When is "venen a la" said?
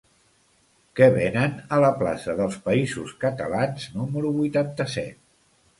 1.17-1.91